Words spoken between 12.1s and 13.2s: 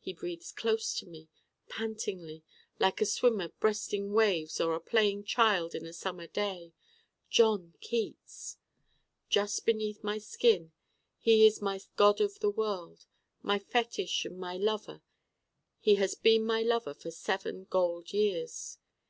of the World,